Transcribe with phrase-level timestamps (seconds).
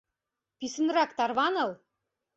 [0.57, 1.71] Писынрак тарваныл!